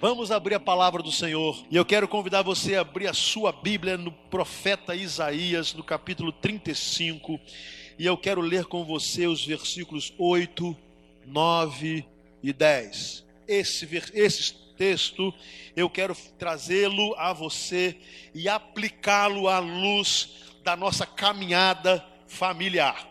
[0.00, 1.62] Vamos abrir a palavra do Senhor.
[1.70, 6.32] E eu quero convidar você a abrir a sua Bíblia no profeta Isaías, no capítulo
[6.32, 7.38] 35.
[7.98, 10.74] E eu quero ler com você os versículos 8,
[11.26, 12.06] 9
[12.42, 13.26] e 10.
[13.46, 15.34] Esse, esse texto
[15.76, 17.94] eu quero trazê-lo a você
[18.34, 23.06] e aplicá-lo à luz da nossa caminhada familiar.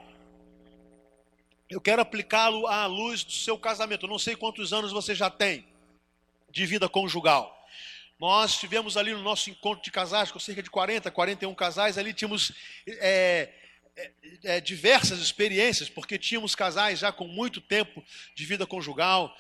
[1.70, 4.08] Eu quero aplicá-lo à luz do seu casamento.
[4.08, 5.69] Eu não sei quantos anos você já tem
[6.52, 7.56] de vida conjugal.
[8.20, 12.14] Nós tivemos ali no nosso encontro de casais, com cerca de 40, 41 casais, ali
[12.14, 12.52] tínhamos
[12.86, 13.50] é,
[13.96, 14.12] é,
[14.44, 18.04] é, diversas experiências, porque tínhamos casais já com muito tempo
[18.36, 19.34] de vida conjugal.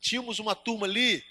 [0.00, 1.22] Tínhamos uma turma ali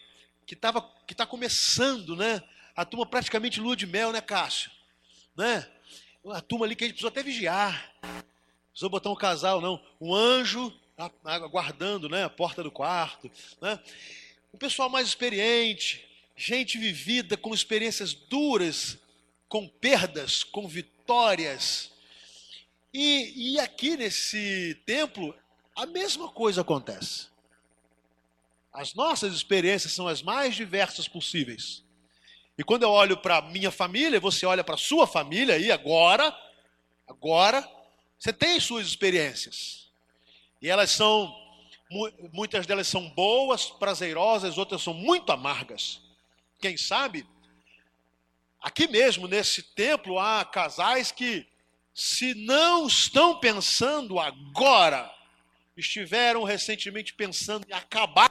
[0.46, 2.42] que estava que está começando, né?
[2.76, 4.70] A turma praticamente lua de mel, né, Cássio?
[5.36, 5.68] Né?
[6.32, 7.92] A turma ali que a gente precisou até vigiar.
[8.70, 9.82] Precisou botar um casal, não.
[10.00, 10.74] Um anjo
[11.24, 12.24] aguardando, né?
[12.24, 13.80] A porta do quarto, né?
[14.56, 18.98] O pessoal mais experiente, gente vivida com experiências duras,
[19.50, 21.92] com perdas, com vitórias.
[22.94, 25.36] E, e aqui nesse templo,
[25.76, 27.28] a mesma coisa acontece.
[28.72, 31.84] As nossas experiências são as mais diversas possíveis.
[32.58, 36.34] E quando eu olho para minha família, você olha para sua família e agora,
[37.06, 37.70] agora,
[38.18, 39.92] você tem suas experiências.
[40.62, 41.45] E elas são
[42.34, 46.02] muitas delas são boas, prazerosas, outras são muito amargas.
[46.60, 47.28] Quem sabe,
[48.60, 51.48] aqui mesmo nesse templo há casais que,
[51.94, 55.14] se não estão pensando agora,
[55.78, 58.30] estiveram recentemente pensando em acabar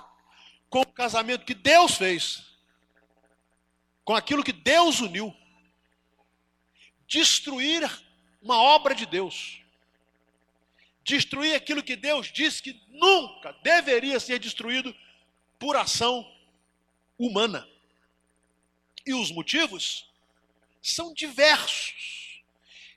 [0.68, 2.42] com o casamento que Deus fez,
[4.04, 5.34] com aquilo que Deus uniu,
[7.06, 7.88] destruir
[8.42, 9.63] uma obra de Deus
[11.04, 14.94] destruir aquilo que Deus disse que nunca deveria ser destruído
[15.58, 16.26] por ação
[17.18, 17.68] humana.
[19.06, 20.10] E os motivos
[20.82, 22.42] são diversos.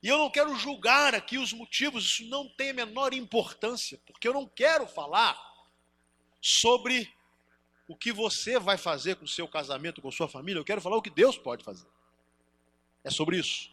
[0.02, 4.28] E eu não quero julgar aqui os motivos, isso não tem a menor importância, porque
[4.28, 5.38] eu não quero falar
[6.39, 7.12] sobre
[7.88, 10.97] o que você vai fazer com o seu casamento, com sua família, eu quero falar
[10.97, 11.88] o que Deus pode fazer.
[13.03, 13.72] É sobre isso.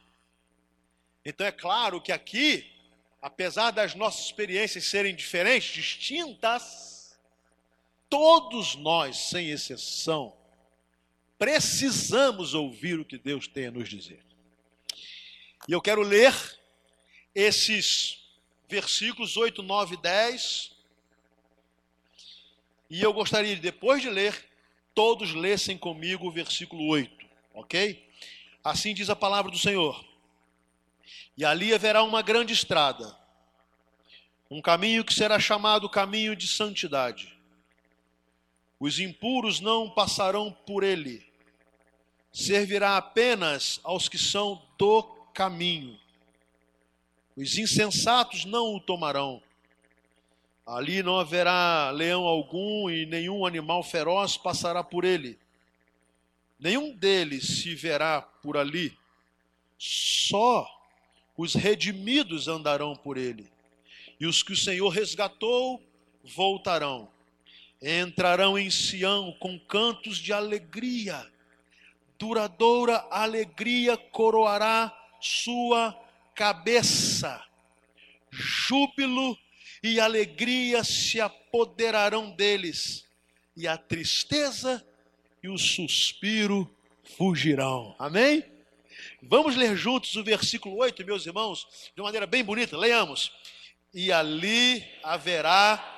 [1.24, 2.73] Então é claro que aqui
[3.24, 7.18] apesar das nossas experiências serem diferentes, distintas,
[8.06, 10.36] todos nós, sem exceção,
[11.38, 14.22] precisamos ouvir o que Deus tem a nos dizer.
[15.66, 16.34] E eu quero ler
[17.34, 18.18] esses
[18.68, 20.72] versículos 8, 9 e 10.
[22.90, 24.50] E eu gostaria, depois de ler,
[24.94, 28.06] todos lessem comigo o versículo 8, ok?
[28.62, 30.13] Assim diz a palavra do Senhor.
[31.36, 33.16] E ali haverá uma grande estrada,
[34.50, 37.36] um caminho que será chamado caminho de santidade.
[38.78, 41.26] Os impuros não passarão por ele,
[42.32, 45.02] servirá apenas aos que são do
[45.32, 45.98] caminho.
[47.36, 49.42] Os insensatos não o tomarão.
[50.64, 55.38] Ali não haverá leão algum e nenhum animal feroz passará por ele.
[56.58, 58.96] Nenhum deles se verá por ali.
[59.76, 60.73] Só
[61.36, 63.50] os redimidos andarão por ele,
[64.18, 65.82] e os que o Senhor resgatou
[66.22, 67.10] voltarão.
[67.82, 71.30] Entrarão em Sião com cantos de alegria,
[72.18, 75.94] duradoura alegria coroará sua
[76.34, 77.44] cabeça,
[78.30, 79.36] júbilo
[79.82, 83.04] e alegria se apoderarão deles,
[83.56, 84.84] e a tristeza
[85.42, 86.74] e o suspiro
[87.16, 87.94] fugirão.
[87.98, 88.53] Amém?
[89.28, 92.76] Vamos ler juntos o versículo 8, meus irmãos, de maneira bem bonita.
[92.76, 93.32] Leiamos.
[93.92, 95.90] E ali haverá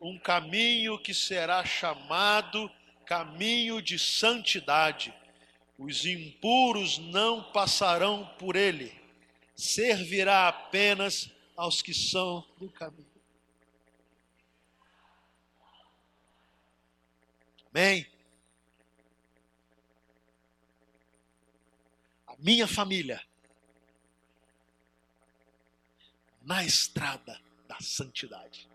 [0.00, 2.70] um caminho que será chamado
[3.04, 5.12] caminho de santidade.
[5.78, 8.94] Os impuros não passarão por ele.
[9.54, 13.06] Servirá apenas aos que são do caminho.
[17.72, 18.15] Amém.
[22.38, 23.22] Minha família
[26.42, 28.68] na estrada da santidade.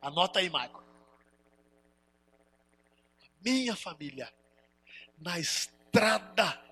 [0.00, 0.84] Anota aí, Michael.
[3.44, 4.32] Minha família
[5.18, 6.62] na estrada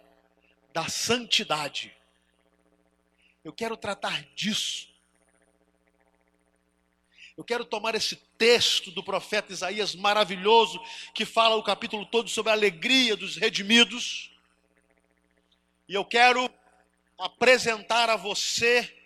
[0.72, 1.94] da santidade.
[3.44, 4.88] Eu quero tratar disso.
[7.36, 10.80] Eu quero tomar esse texto do profeta Isaías maravilhoso,
[11.14, 14.31] que fala o capítulo todo sobre a alegria dos redimidos
[15.88, 16.52] e eu quero
[17.18, 18.98] apresentar a você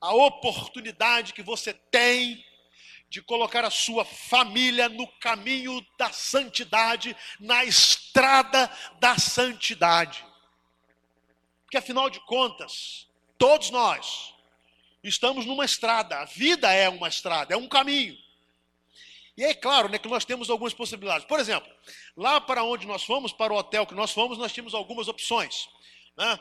[0.00, 2.44] a oportunidade que você tem
[3.08, 10.24] de colocar a sua família no caminho da santidade, na estrada da santidade.
[11.62, 13.08] Porque afinal de contas,
[13.38, 14.34] todos nós
[15.02, 18.18] estamos numa estrada, a vida é uma estrada, é um caminho.
[19.36, 21.26] E é claro né, que nós temos algumas possibilidades.
[21.26, 21.70] Por exemplo,
[22.16, 25.68] lá para onde nós fomos, para o hotel que nós fomos, nós tínhamos algumas opções.
[26.16, 26.38] Né?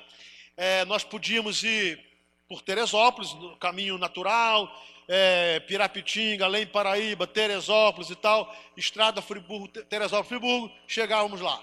[0.56, 2.00] É, nós podíamos ir
[2.48, 4.72] por Teresópolis, no caminho natural,
[5.07, 11.62] é, Pirapitinga, além Paraíba, Teresópolis e tal, estrada Friburgo, Teresópolis, Friburgo, chegávamos lá.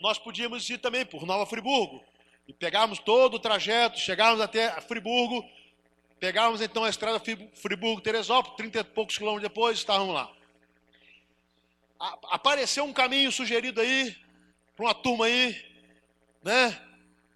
[0.00, 2.02] Nós podíamos ir também por Nova Friburgo
[2.48, 5.44] e pegávamos todo o trajeto, chegávamos até Friburgo,
[6.20, 7.20] pegávamos então a estrada
[7.54, 10.30] Friburgo, Teresópolis, 30 e poucos quilômetros depois estávamos lá.
[12.30, 14.14] Apareceu um caminho sugerido aí
[14.76, 15.56] para uma turma aí,
[16.42, 16.78] né,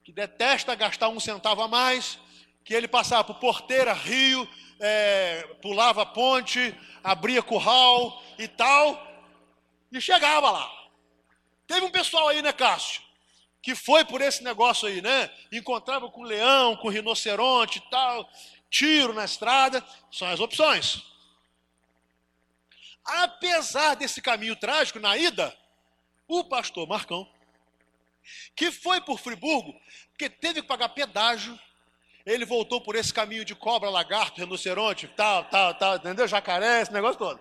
[0.05, 2.19] que detesta gastar um centavo a mais,
[2.63, 4.49] que ele passava por Porteira, Rio,
[4.79, 9.03] é, pulava ponte, abria curral e tal,
[9.91, 10.71] e chegava lá.
[11.67, 13.03] Teve um pessoal aí, né, Cássio?
[13.63, 15.31] Que foi por esse negócio aí, né?
[15.51, 18.29] Encontrava com leão, com rinoceronte e tal,
[18.75, 21.05] tiro na estrada, são as opções.
[23.05, 25.57] Apesar desse caminho trágico na ida,
[26.27, 27.29] o pastor Marcão,
[28.57, 29.79] que foi por Friburgo,
[30.11, 31.59] porque teve que pagar pedágio
[32.25, 36.27] ele voltou por esse caminho de cobra, lagarto, rinoceronte, tal, tal, tal, entendeu?
[36.27, 37.41] Jacaré, esse negócio todo.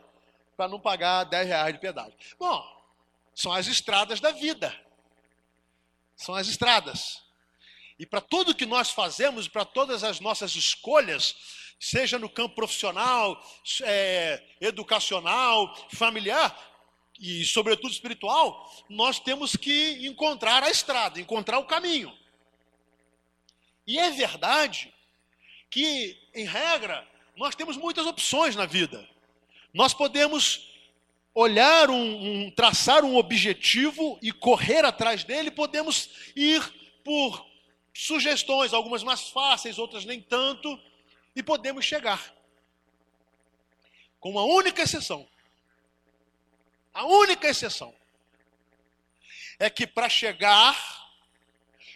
[0.58, 2.14] Para não pagar 10 reais de pedágio.
[2.38, 2.62] Bom,
[3.34, 4.76] são as estradas da vida.
[6.18, 7.24] São as estradas.
[8.04, 11.38] E para tudo que nós fazemos, para todas as nossas escolhas,
[11.80, 13.42] seja no campo profissional,
[13.82, 16.54] é, educacional, familiar
[17.18, 22.14] e, sobretudo, espiritual, nós temos que encontrar a estrada, encontrar o caminho.
[23.88, 24.94] E é verdade
[25.72, 27.08] que, em regra,
[27.38, 29.08] nós temos muitas opções na vida.
[29.74, 30.70] Nós podemos
[31.34, 36.62] olhar um, um, traçar um objetivo e correr atrás dele, podemos ir
[37.02, 37.53] por
[37.94, 40.80] sugestões, algumas mais fáceis, outras nem tanto,
[41.36, 42.34] e podemos chegar.
[44.20, 45.28] Com uma única exceção.
[46.94, 47.94] A única exceção
[49.60, 50.76] é que para chegar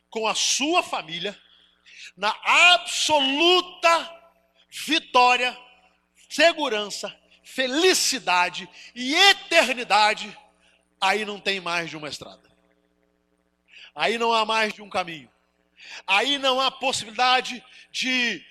[0.10, 1.40] com a sua família,
[2.16, 4.32] na absoluta
[4.70, 5.58] vitória,
[6.30, 10.38] segurança, felicidade e eternidade,
[11.00, 12.48] aí não tem mais de uma estrada.
[13.94, 15.32] Aí não há mais de um caminho.
[16.06, 18.44] Aí não há possibilidade de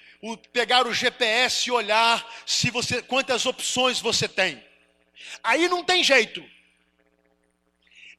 [0.52, 4.62] pegar o GPS e olhar se você quantas opções você tem.
[5.42, 6.44] Aí não tem jeito.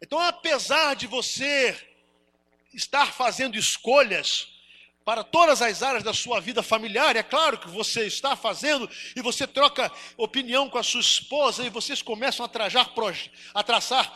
[0.02, 1.76] Então, apesar de você
[2.74, 4.48] estar fazendo escolhas
[5.08, 7.16] para todas as áreas da sua vida familiar.
[7.16, 11.70] É claro que você está fazendo e você troca opinião com a sua esposa e
[11.70, 12.92] vocês começam a, trajar,
[13.54, 14.14] a traçar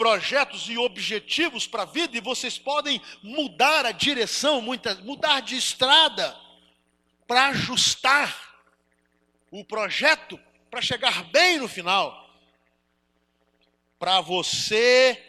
[0.00, 6.34] projetos e objetivos para a vida e vocês podem mudar a direção, mudar de estrada
[7.26, 8.34] para ajustar
[9.50, 12.34] o projeto para chegar bem no final.
[13.98, 15.22] Para você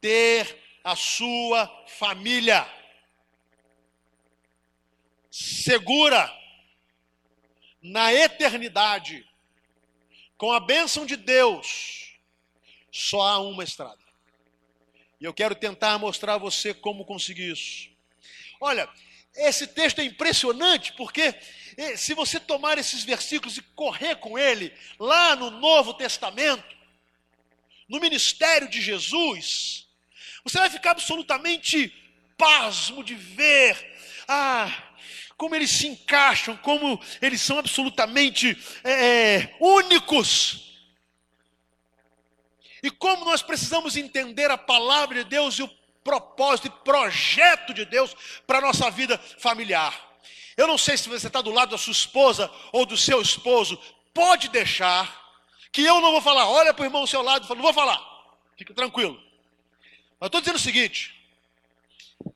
[0.00, 2.68] ter a sua família
[5.30, 6.28] segura
[7.80, 9.24] na eternidade,
[10.36, 12.18] com a bênção de Deus,
[12.90, 14.05] só há uma estrada.
[15.20, 17.88] E eu quero tentar mostrar a você como conseguir isso.
[18.60, 18.88] Olha,
[19.34, 21.34] esse texto é impressionante porque
[21.76, 26.76] eh, se você tomar esses versículos e correr com ele lá no Novo Testamento,
[27.88, 29.86] no ministério de Jesus,
[30.42, 31.92] você vai ficar absolutamente
[32.36, 33.76] pasmo de ver
[34.28, 34.70] ah,
[35.36, 40.65] como eles se encaixam, como eles são absolutamente é, únicos.
[42.86, 45.68] E como nós precisamos entender a palavra de Deus e o
[46.04, 48.14] propósito e projeto de Deus
[48.46, 49.92] para a nossa vida familiar.
[50.56, 53.76] Eu não sei se você está do lado da sua esposa ou do seu esposo,
[54.14, 55.04] pode deixar,
[55.72, 58.00] que eu não vou falar, olha para o irmão ao seu lado, não vou falar,
[58.56, 59.20] fica tranquilo.
[60.20, 61.12] Mas estou dizendo o seguinte: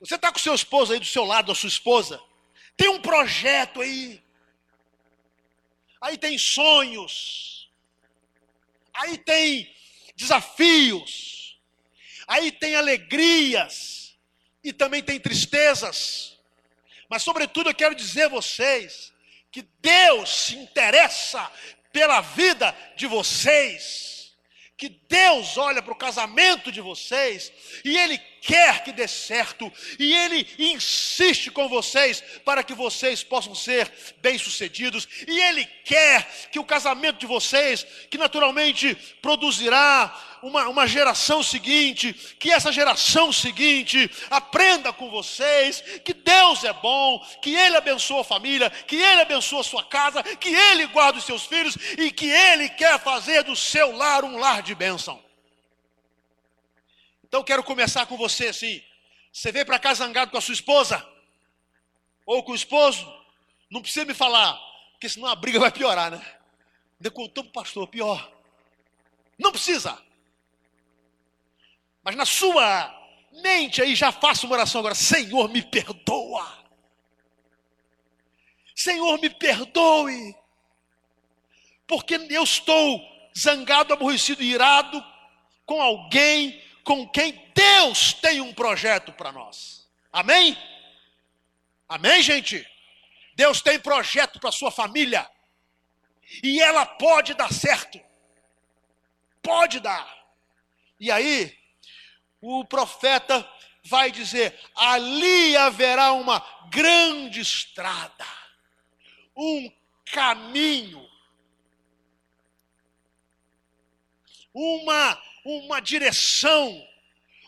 [0.01, 2.21] você está com o seu esposo aí do seu lado, a sua esposa,
[2.77, 4.21] tem um projeto aí.
[6.01, 7.71] Aí tem sonhos.
[8.93, 9.73] Aí tem
[10.21, 11.59] desafios.
[12.27, 14.15] Aí tem alegrias.
[14.63, 16.39] E também tem tristezas.
[17.09, 19.11] Mas, sobretudo, eu quero dizer a vocês
[19.51, 21.51] que Deus se interessa
[21.91, 24.20] pela vida de vocês.
[24.81, 27.53] Que Deus olha para o casamento de vocês
[27.85, 33.55] e Ele quer que dê certo e Ele insiste com vocês para que vocês possam
[33.55, 35.07] ser bem-sucedidos.
[35.29, 42.13] E Ele quer que o casamento de vocês, que naturalmente produzirá uma, uma geração seguinte,
[42.13, 48.25] que essa geração seguinte aprenda com vocês que Deus é bom, que Ele abençoa a
[48.25, 52.31] família, que Ele abençoa a sua casa, que Ele guarda os seus filhos e que
[52.31, 55.23] Ele quer fazer do seu lar um lar de bênção.
[57.25, 58.83] Então quero começar com você assim.
[59.33, 61.07] Você veio para cá zangado com a sua esposa?
[62.27, 63.07] Ou com o esposo?
[63.71, 64.59] Não precisa me falar,
[64.93, 66.21] porque senão a briga vai piorar, né?
[66.99, 68.31] Ainda para o pastor, pior.
[69.39, 69.97] Não precisa.
[72.03, 72.95] Mas na sua
[73.43, 74.95] mente aí já faça uma oração agora.
[74.95, 76.59] Senhor, me perdoa.
[78.75, 80.35] Senhor, me perdoe.
[81.87, 83.01] Porque eu estou
[83.39, 85.05] zangado, aborrecido, irado
[85.67, 89.89] com alguém com quem Deus tem um projeto para nós.
[90.13, 90.57] Amém?
[91.89, 92.67] Amém, gente?
[93.35, 95.29] Deus tem projeto para sua família.
[96.43, 98.01] E ela pode dar certo.
[99.43, 100.09] Pode dar.
[100.99, 101.57] E aí,
[102.41, 103.49] o profeta
[103.85, 108.27] vai dizer: ali haverá uma grande estrada,
[109.37, 109.71] um
[110.07, 111.09] caminho,
[114.53, 116.87] uma, uma direção,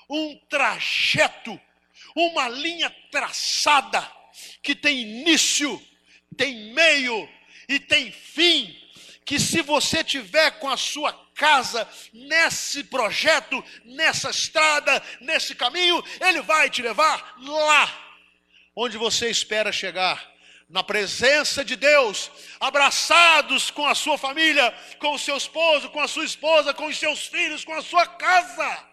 [0.08, 1.61] um trajeto,
[2.14, 4.11] uma linha traçada
[4.62, 5.80] que tem início,
[6.37, 7.28] tem meio
[7.68, 8.78] e tem fim.
[9.25, 16.40] Que se você tiver com a sua casa, nesse projeto, nessa estrada, nesse caminho, Ele
[16.40, 17.92] vai te levar lá
[18.76, 20.30] onde você espera chegar.
[20.68, 22.30] Na presença de Deus,
[22.61, 26.96] abraçados com a sua família, com o seu esposo, com a sua esposa, com os
[26.96, 28.87] seus filhos, com a sua casa.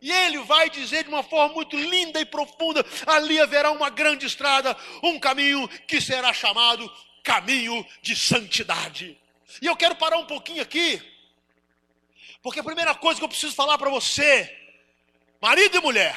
[0.00, 4.24] E ele vai dizer de uma forma muito linda e profunda: ali haverá uma grande
[4.24, 6.90] estrada, um caminho que será chamado
[7.22, 9.20] caminho de santidade.
[9.60, 11.00] E eu quero parar um pouquinho aqui,
[12.42, 14.50] porque a primeira coisa que eu preciso falar para você,
[15.40, 16.16] marido e mulher,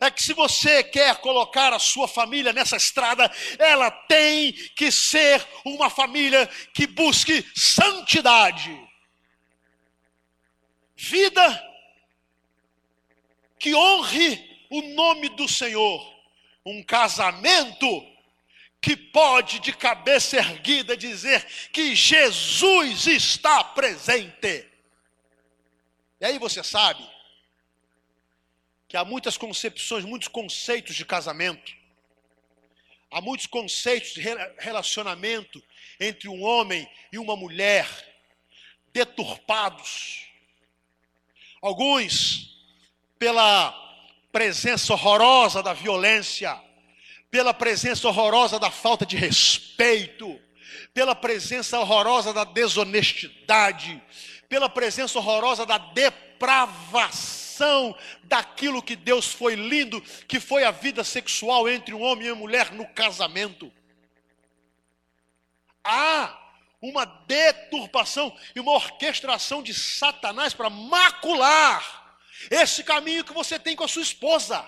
[0.00, 5.46] é que se você quer colocar a sua família nessa estrada, ela tem que ser
[5.64, 8.78] uma família que busque santidade,
[10.96, 11.70] vida
[13.58, 16.00] que honre o nome do Senhor,
[16.64, 17.86] um casamento
[18.80, 24.69] que pode de cabeça erguida dizer que Jesus está presente.
[26.20, 27.02] E aí você sabe
[28.86, 31.72] que há muitas concepções, muitos conceitos de casamento,
[33.10, 34.20] há muitos conceitos de
[34.58, 35.62] relacionamento
[35.98, 37.88] entre um homem e uma mulher
[38.92, 40.26] deturpados.
[41.62, 42.58] Alguns
[43.18, 43.72] pela
[44.32, 46.60] presença horrorosa da violência,
[47.30, 50.40] pela presença horrorosa da falta de respeito,
[50.92, 54.02] pela presença horrorosa da desonestidade,
[54.50, 57.16] pela presença horrorosa da depravação
[58.24, 62.40] daquilo que Deus foi lindo, que foi a vida sexual entre um homem e uma
[62.40, 63.72] mulher no casamento.
[65.84, 66.36] Há
[66.82, 72.18] uma deturpação e uma orquestração de Satanás para macular
[72.50, 74.66] esse caminho que você tem com a sua esposa.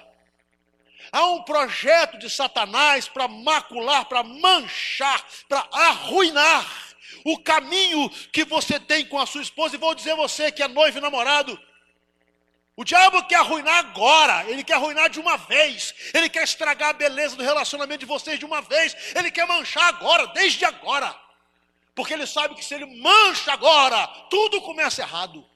[1.11, 6.92] Há um projeto de Satanás para macular, para manchar, para arruinar
[7.25, 9.77] o caminho que você tem com a sua esposa.
[9.77, 11.59] E vou dizer você que é noivo e namorado.
[12.75, 16.95] O diabo quer arruinar agora, ele quer arruinar de uma vez, ele quer estragar a
[16.95, 21.15] beleza do relacionamento de vocês de uma vez, ele quer manchar agora, desde agora,
[21.95, 25.47] porque ele sabe que se ele mancha agora, tudo começa errado.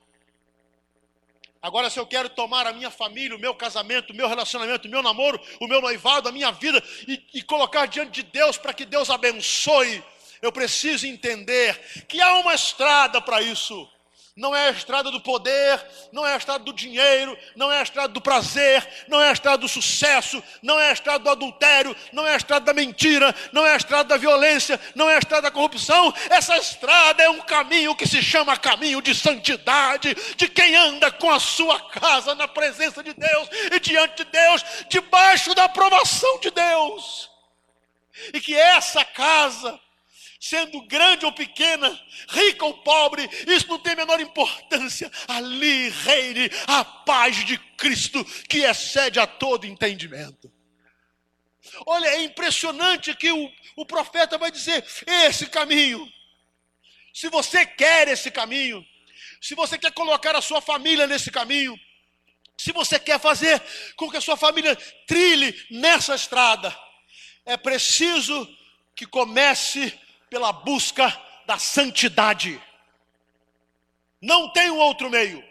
[1.62, 4.90] Agora, se eu quero tomar a minha família, o meu casamento, o meu relacionamento, o
[4.90, 8.74] meu namoro, o meu noivado, a minha vida e, e colocar diante de Deus para
[8.74, 10.04] que Deus abençoe,
[10.42, 11.78] eu preciso entender
[12.08, 13.88] que há uma estrada para isso
[14.36, 17.82] não é a estrada do poder, não é a estrada do dinheiro, não é a
[17.82, 21.96] estrada do prazer, não é a estrada do sucesso, não é a estrada do adultério,
[22.12, 25.18] não é a estrada da mentira, não é a estrada da violência, não é a
[25.18, 26.12] estrada da corrupção.
[26.28, 31.30] Essa estrada é um caminho que se chama caminho de santidade, de quem anda com
[31.30, 36.50] a sua casa na presença de Deus e diante de Deus, debaixo da aprovação de
[36.50, 37.30] Deus.
[38.34, 39.80] E que essa casa
[40.40, 41.88] sendo grande ou pequena,
[42.28, 45.10] rica ou pobre, isso não tem a menor importância.
[45.26, 50.52] Ali reine a paz de Cristo que excede a todo entendimento.
[51.84, 56.10] Olha, é impressionante que o, o profeta vai dizer: esse caminho,
[57.12, 58.86] se você quer esse caminho,
[59.40, 61.78] se você quer colocar a sua família nesse caminho,
[62.58, 63.62] Se você quer fazer
[63.96, 64.74] com que a sua família
[65.06, 66.76] trilhe nessa estrada,
[67.44, 68.48] é preciso
[68.94, 69.92] que comece
[70.36, 72.60] pela busca da santidade.
[74.20, 75.42] Não tem um outro meio.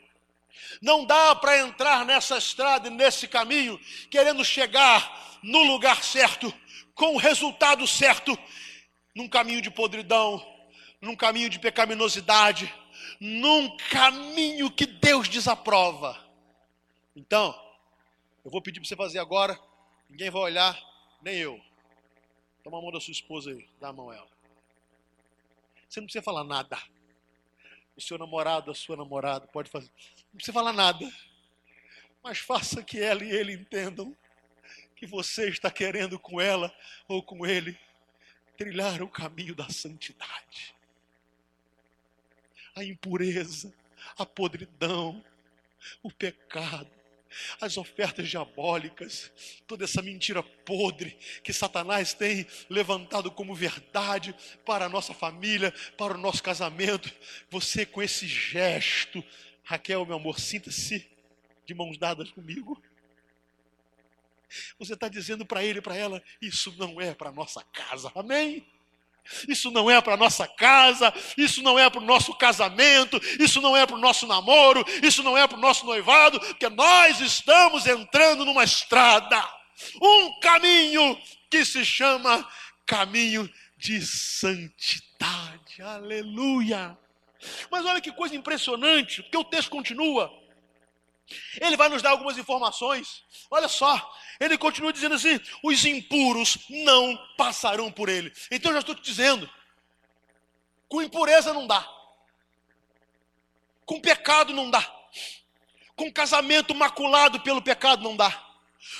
[0.80, 3.80] Não dá para entrar nessa estrada nesse caminho
[4.12, 6.54] querendo chegar no lugar certo,
[6.94, 8.38] com o resultado certo,
[9.15, 10.46] num caminho de podridão,
[11.01, 12.72] num caminho de pecaminosidade,
[13.20, 16.15] num caminho que Deus desaprova.
[17.15, 17.60] Então,
[18.44, 19.60] eu vou pedir para você fazer agora,
[20.08, 20.80] ninguém vai olhar,
[21.24, 21.60] nem eu.
[22.63, 24.35] Toma a mão da sua esposa aí, dá a mão a ela.
[25.96, 26.78] Você não precisa falar nada.
[27.96, 29.90] O seu namorado, a sua namorada, pode fazer.
[30.25, 31.10] Não precisa falar nada.
[32.22, 34.14] Mas faça que ela e ele entendam
[34.94, 36.75] que você está querendo com ela
[37.08, 37.80] ou com ele
[38.58, 40.75] trilhar o caminho da santidade.
[42.75, 43.74] A impureza,
[44.18, 45.24] a podridão,
[46.04, 46.92] o pecado,
[47.60, 49.32] as ofertas diabólicas,
[49.68, 56.13] toda essa mentira podre que Satanás tem levantado como verdade para a nossa família, para
[56.13, 57.12] o nosso casamento.
[57.50, 59.24] Você com esse gesto,
[59.63, 61.08] Raquel, meu amor, sinta-se
[61.65, 62.82] de mãos dadas comigo.
[64.80, 68.65] Você está dizendo para ele e para ela: isso não é para nossa casa, amém?
[69.48, 73.75] Isso não é para nossa casa, isso não é para o nosso casamento, isso não
[73.75, 77.88] é para o nosso namoro, isso não é para o nosso noivado, porque nós estamos
[77.88, 79.44] entrando numa estrada,
[80.01, 81.17] um caminho
[81.50, 82.48] que se chama
[82.86, 85.82] caminho de santidade.
[85.82, 86.98] Aleluia!
[87.70, 90.32] Mas olha que coisa impressionante, porque o texto continua.
[91.60, 93.24] Ele vai nos dar algumas informações.
[93.50, 98.32] Olha só, ele continua dizendo assim: os impuros não passarão por ele.
[98.51, 99.50] Então eu já estou te dizendo:
[100.88, 101.88] com impureza não dá,
[103.86, 104.82] com pecado não dá,
[105.96, 108.46] com casamento maculado pelo pecado não dá,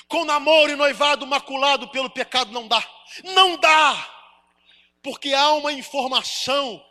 [0.08, 2.84] com namoro e noivado maculado pelo pecado não dá.
[3.24, 4.10] Não dá,
[5.01, 6.84] porque há uma informação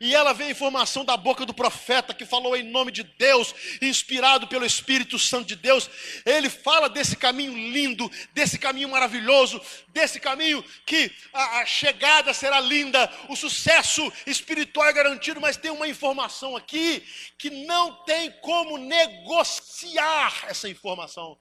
[0.00, 3.54] e ela vê a informação da boca do profeta que falou em nome de Deus,
[3.80, 5.88] inspirado pelo Espírito Santo de Deus.
[6.24, 12.60] Ele fala desse caminho lindo, desse caminho maravilhoso, desse caminho que a, a chegada será
[12.60, 17.02] linda, o sucesso espiritual é garantido, mas tem uma informação aqui
[17.36, 21.38] que não tem como negociar essa informação.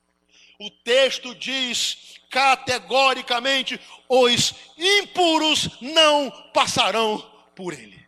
[0.60, 7.20] O texto diz categoricamente: os impuros não passarão
[7.56, 8.07] por ele.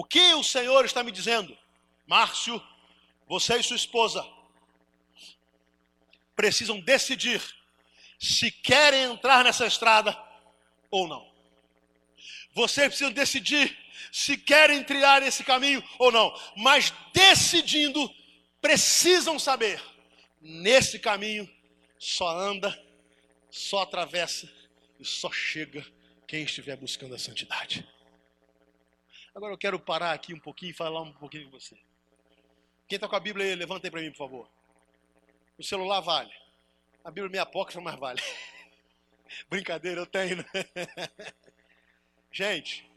[0.00, 1.54] O que o Senhor está me dizendo?
[2.06, 2.58] Márcio,
[3.28, 4.26] você e sua esposa
[6.34, 7.42] precisam decidir
[8.18, 10.18] se querem entrar nessa estrada
[10.90, 11.30] ou não.
[12.54, 13.76] Vocês precisam decidir
[14.10, 16.34] se querem trilhar esse caminho ou não.
[16.56, 18.10] Mas decidindo,
[18.58, 19.82] precisam saber:
[20.40, 21.46] nesse caminho
[21.98, 22.74] só anda,
[23.50, 24.50] só atravessa
[24.98, 25.86] e só chega
[26.26, 27.86] quem estiver buscando a santidade.
[29.34, 31.76] Agora eu quero parar aqui um pouquinho e falar um pouquinho com você.
[32.88, 34.48] Quem está com a Bíblia aí, levanta aí para mim, por favor.
[35.56, 36.32] O celular vale.
[37.04, 38.20] A Bíblia é minha apócrifa, mas vale.
[39.48, 40.38] Brincadeira, eu tenho.
[40.38, 40.44] Né?
[42.32, 42.90] Gente,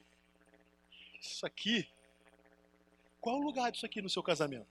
[1.22, 1.88] isso aqui.
[3.22, 4.67] Qual o lugar disso aqui no seu casamento?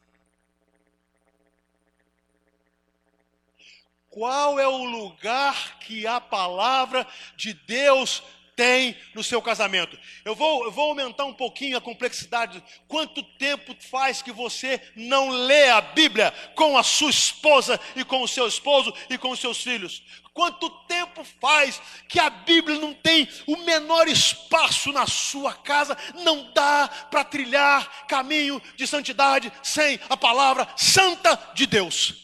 [4.11, 8.23] Qual é o lugar que a palavra de Deus
[8.57, 9.99] tem no seu casamento.
[10.25, 12.63] Eu vou, eu vou aumentar um pouquinho a complexidade.
[12.87, 18.23] Quanto tempo faz que você não lê a Bíblia com a sua esposa e com
[18.23, 20.03] o seu esposo e com os seus filhos?
[20.35, 25.97] Quanto tempo faz que a Bíblia não tem o menor espaço na sua casa?
[26.23, 32.15] Não dá para trilhar caminho de santidade sem a palavra santa de Deus.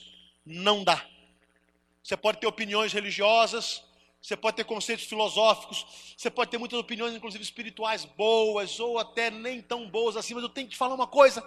[0.44, 1.04] Não dá.
[2.02, 3.82] Você pode ter opiniões religiosas,
[4.28, 9.30] você pode ter conceitos filosóficos, você pode ter muitas opiniões, inclusive espirituais, boas ou até
[9.30, 11.42] nem tão boas assim, mas eu tenho que te falar uma coisa.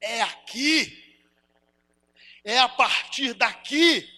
[0.00, 1.20] É aqui,
[2.42, 4.08] é a partir daqui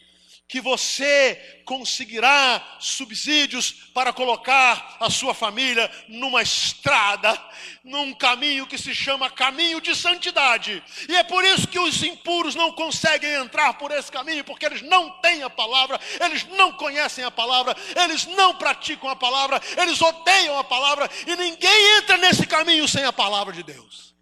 [0.50, 7.40] que você conseguirá subsídios para colocar a sua família numa estrada,
[7.84, 10.82] num caminho que se chama caminho de santidade.
[11.08, 14.82] E é por isso que os impuros não conseguem entrar por esse caminho, porque eles
[14.82, 20.02] não têm a palavra, eles não conhecem a palavra, eles não praticam a palavra, eles
[20.02, 24.16] odeiam a palavra, e ninguém entra nesse caminho sem a palavra de Deus.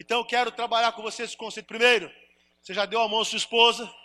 [0.00, 2.10] Então eu quero trabalhar com você esse conceito primeiro.
[2.60, 4.01] Você já deu a mão à sua esposa?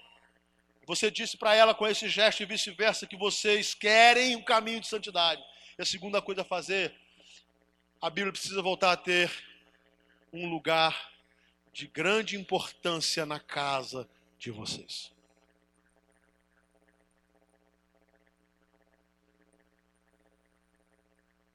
[0.87, 4.87] Você disse para ela com esse gesto e vice-versa que vocês querem um caminho de
[4.87, 5.43] santidade.
[5.77, 6.95] E a segunda coisa a fazer,
[8.01, 9.29] a Bíblia precisa voltar a ter
[10.31, 11.11] um lugar
[11.73, 15.11] de grande importância na casa de vocês.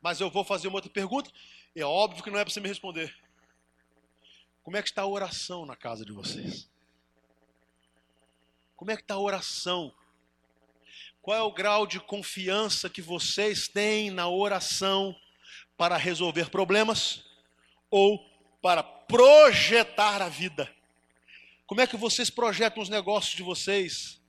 [0.03, 1.31] Mas eu vou fazer uma outra pergunta,
[1.75, 3.17] é óbvio que não é para você me responder.
[4.63, 6.72] Como é que está a oração na casa de vocês?
[8.83, 9.95] Como é que está a oração?
[11.21, 15.15] Qual é o grau de confiança que vocês têm na oração
[15.77, 17.25] para resolver problemas
[17.89, 18.19] ou
[18.61, 20.69] para projetar a vida?
[21.65, 24.21] Como é que vocês projetam os negócios de vocês?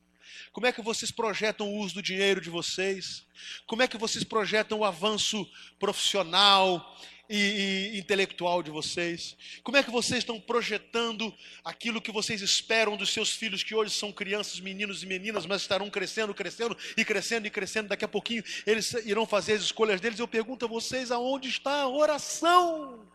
[0.52, 3.26] Como é que vocês projetam o uso do dinheiro de vocês?
[3.66, 6.96] Como é que vocês projetam o avanço profissional
[7.30, 9.36] e, e, intelectual de vocês?
[9.64, 11.34] Como é que vocês estão projetando
[11.64, 15.62] aquilo que vocês esperam dos seus filhos, que hoje são crianças, meninos e meninas, mas
[15.62, 17.90] estarão crescendo, crescendo e crescendo e crescendo?
[17.90, 20.20] Daqui a pouquinho eles irão fazer as escolhas deles.
[20.20, 23.08] Eu pergunto a vocês: aonde está a oração?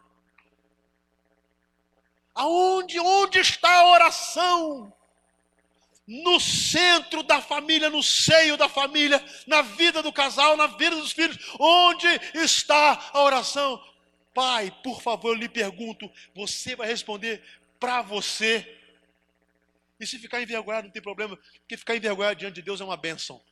[2.34, 4.92] Aonde, onde está a oração?
[6.08, 11.12] no centro da família, no seio da família, na vida do casal, na vida dos
[11.12, 11.36] filhos.
[11.60, 13.78] Onde está a oração?
[14.38, 17.42] Pai, por favor, eu lhe pergunto, você vai responder
[17.80, 18.78] para você.
[19.98, 22.96] E se ficar envergonhado, não tem problema, porque ficar envergonhado diante de Deus é uma
[22.96, 23.42] bênção.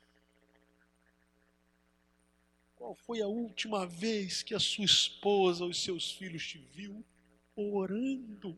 [2.77, 7.05] Qual foi a última vez que a sua esposa ou os seus filhos te viu
[7.57, 8.57] orando?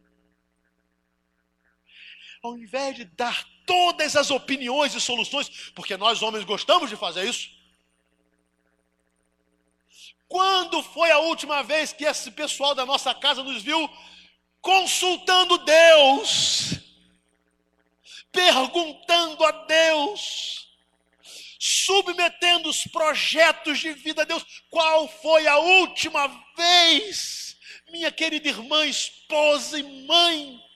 [2.42, 7.26] Ao invés de dar todas as opiniões e soluções, porque nós homens gostamos de fazer
[7.26, 7.57] isso.
[10.28, 13.88] Quando foi a última vez que esse pessoal da nossa casa nos viu
[14.60, 16.74] consultando Deus,
[18.30, 20.68] perguntando a Deus,
[21.58, 24.44] submetendo os projetos de vida a Deus?
[24.70, 27.56] Qual foi a última vez,
[27.90, 30.67] minha querida irmã, esposa e mãe?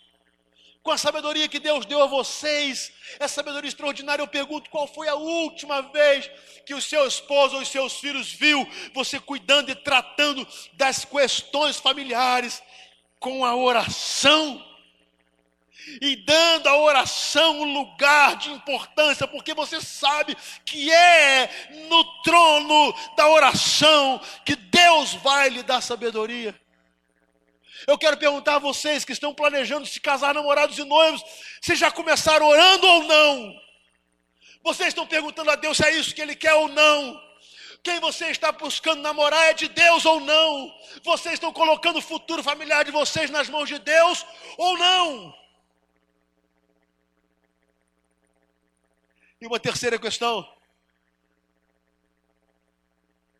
[0.83, 5.09] Com a sabedoria que Deus deu a vocês, essa sabedoria extraordinária, eu pergunto qual foi
[5.09, 6.29] a última vez
[6.66, 11.77] que o seu esposo ou os seus filhos viu você cuidando e tratando das questões
[11.77, 12.62] familiares
[13.21, 14.64] com a oração
[16.01, 21.49] e dando à oração um lugar de importância, porque você sabe que é
[21.88, 26.55] no trono da oração que Deus vai lhe dar sabedoria.
[27.87, 31.23] Eu quero perguntar a vocês que estão planejando se casar, namorados e noivos,
[31.61, 33.62] se já começaram orando ou não?
[34.62, 37.21] Vocês estão perguntando a Deus se é isso que Ele quer ou não?
[37.83, 40.73] Quem você está buscando namorar é de Deus ou não?
[41.03, 44.25] Vocês estão colocando o futuro familiar de vocês nas mãos de Deus
[44.57, 45.35] ou não?
[49.40, 50.49] E uma terceira questão: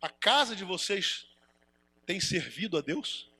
[0.01, 1.25] a casa de vocês
[2.05, 3.32] tem servido a Deus?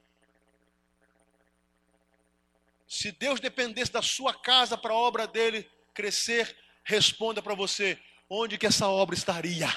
[2.93, 7.97] Se Deus dependesse da sua casa para a obra dele crescer, responda para você:
[8.29, 9.67] onde que essa obra estaria?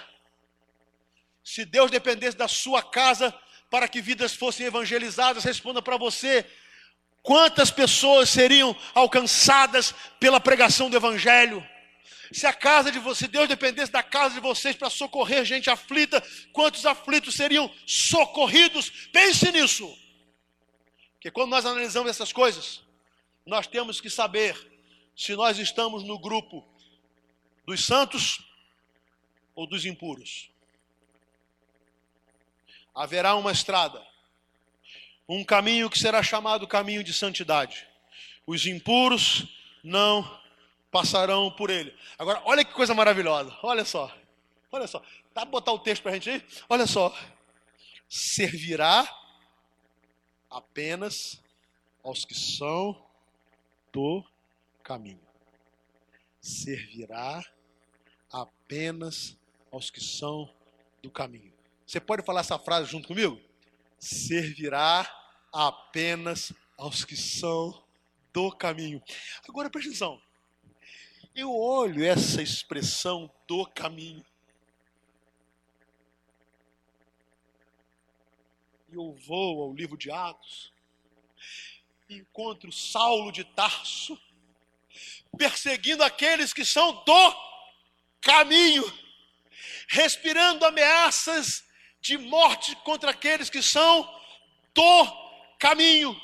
[1.43, 3.35] Se Deus dependesse da sua casa
[3.71, 6.45] para que vidas fossem evangelizadas, responda para você:
[7.23, 11.67] quantas pessoas seriam alcançadas pela pregação do evangelho?
[12.31, 16.23] Se a casa de você, Deus dependesse da casa de vocês para socorrer gente aflita,
[16.53, 18.91] quantos aflitos seriam socorridos?
[19.11, 19.91] Pense nisso.
[21.15, 22.85] Porque quando nós analisamos essas coisas,
[23.47, 24.55] nós temos que saber
[25.17, 26.67] se nós estamos no grupo
[27.65, 28.41] dos santos
[29.55, 30.51] ou dos impuros.
[32.95, 34.05] Haverá uma estrada,
[35.29, 37.87] um caminho que será chamado caminho de santidade.
[38.47, 39.47] Os impuros
[39.83, 40.41] não
[40.91, 41.97] passarão por ele.
[42.19, 43.57] Agora, olha que coisa maravilhosa.
[43.63, 44.13] Olha só.
[44.73, 45.03] Olha só.
[45.33, 46.45] Tá botar o texto para a gente aí?
[46.69, 47.17] Olha só.
[48.09, 49.07] Servirá
[50.51, 51.43] apenas
[52.03, 53.06] aos que são
[53.97, 54.23] do
[54.83, 55.27] caminho.
[56.39, 57.43] Servirá
[58.31, 59.35] apenas
[59.73, 60.55] aos que são
[61.03, 61.55] do caminho.
[61.87, 63.41] Você pode falar essa frase junto comigo?
[63.99, 65.11] Servirá
[65.51, 67.83] apenas aos que são
[68.35, 69.03] do caminho.
[69.49, 70.21] Agora presta atenção.
[71.35, 74.23] Eu olho essa expressão do caminho.
[78.91, 80.71] E eu vou ao livro de Atos
[82.09, 84.19] encontro Saulo de Tarso,
[85.37, 87.37] perseguindo aqueles que são do
[88.21, 88.85] caminho,
[89.89, 91.65] respirando ameaças
[92.01, 94.09] de morte contra aqueles que são
[94.73, 96.21] do caminho.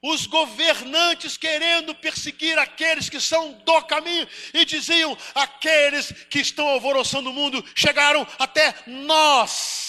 [0.00, 7.30] Os governantes querendo perseguir aqueles que são do caminho e diziam: aqueles que estão alvoroçando
[7.30, 9.87] o mundo chegaram até nós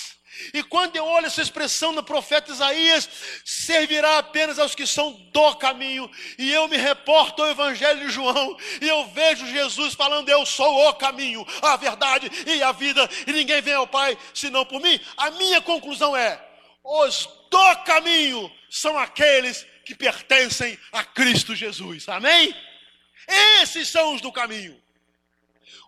[0.54, 3.10] E quando eu olho essa expressão no profeta Isaías,
[3.44, 6.10] servirá apenas aos que são do caminho.
[6.38, 10.88] E eu me reporto ao Evangelho de João, e eu vejo Jesus falando: Eu sou
[10.88, 15.00] o caminho, a verdade e a vida, e ninguém vem ao Pai senão por mim.
[15.18, 16.42] A minha conclusão é:
[16.84, 22.08] os do caminho são aqueles que pertencem a Cristo Jesus.
[22.08, 22.56] Amém?
[23.62, 24.80] Esses são os do caminho.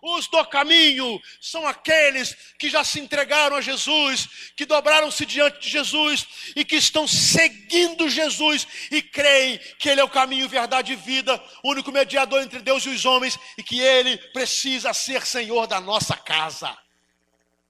[0.04, 5.70] Os do caminho são aqueles que já se entregaram a Jesus, que dobraram-se diante de
[5.70, 10.96] Jesus e que estão seguindo Jesus e creem que Ele é o caminho, verdade e
[10.96, 15.80] vida, único mediador entre Deus e os homens e que Ele precisa ser Senhor da
[15.80, 16.76] nossa casa.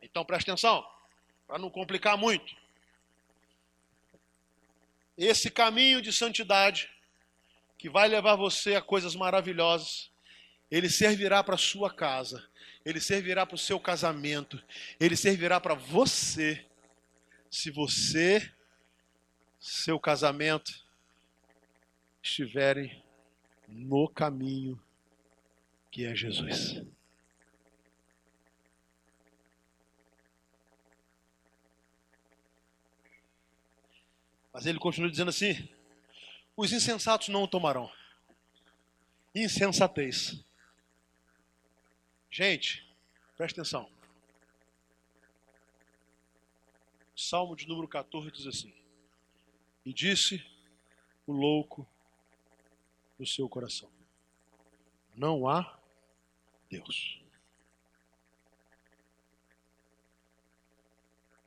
[0.01, 0.83] Então preste atenção,
[1.47, 2.57] para não complicar muito.
[5.19, 6.89] Esse caminho de santidade,
[7.77, 10.12] que vai levar você a coisas maravilhosas,
[10.73, 12.49] ele servirá para sua casa,
[12.83, 14.61] ele servirá para o seu casamento,
[14.99, 16.65] ele servirá para você,
[17.51, 18.51] se você,
[19.61, 20.73] seu casamento,
[22.23, 23.05] estiverem
[23.69, 24.83] no caminho
[25.91, 26.83] que é Jesus.
[34.51, 35.69] Mas ele continua dizendo assim:
[36.57, 37.93] os insensatos não o tomarão.
[39.35, 40.43] Insensatez.
[42.35, 42.83] Gente,
[43.37, 43.91] preste atenção.
[47.15, 48.73] Salmo de número 14 diz assim:
[49.85, 50.43] E disse
[51.27, 51.87] o louco
[53.19, 53.91] no seu coração:
[55.15, 55.79] Não há
[56.71, 57.21] Deus.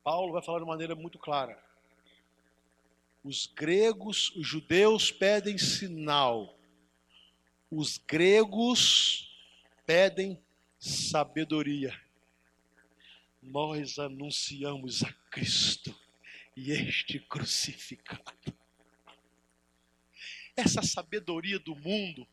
[0.03, 1.59] Paulo vai falar de maneira muito clara.
[3.23, 6.55] Os gregos, os judeus pedem sinal.
[7.71, 9.35] Os gregos
[9.83, 10.44] pedem
[10.85, 11.99] sabedoria.
[13.41, 15.95] Nós anunciamos a Cristo
[16.55, 18.55] e este crucificado.
[20.55, 22.27] Essa sabedoria do mundo,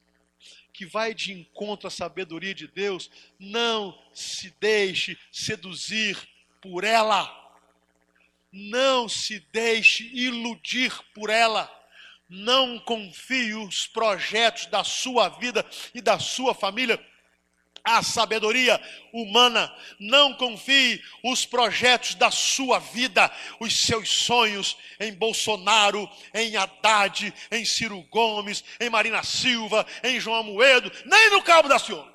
[0.73, 6.17] que vai de encontro à sabedoria de Deus, não se deixe seduzir
[6.61, 7.39] por ela.
[8.53, 11.71] Não se deixe iludir por ela.
[12.29, 16.99] Não confie os projetos da sua vida e da sua família
[17.85, 18.81] a sabedoria
[19.13, 19.75] humana.
[19.99, 27.65] Não confie os projetos da sua vida, os seus sonhos em Bolsonaro, em Haddad, em
[27.65, 32.13] Ciro Gomes, em Marina Silva, em João Amoedo, nem no Cabo da Ciolo.